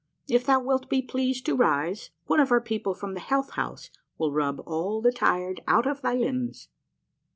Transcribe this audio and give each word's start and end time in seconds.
If 0.27 0.47
thou 0.47 0.59
wilt 0.59 0.89
be 0.89 1.03
pleased 1.03 1.45
to 1.45 1.55
rise, 1.55 2.09
one 2.25 2.39
of 2.39 2.51
our 2.51 2.59
people 2.59 2.95
from 2.95 3.13
the 3.13 3.19
Health 3.19 3.51
House 3.51 3.91
will 4.17 4.31
rub 4.33 4.59
all 4.65 4.99
the 4.99 5.11
tired 5.11 5.61
out 5.67 5.85
of 5.85 6.01
thy 6.01 6.15
limbs. 6.15 6.69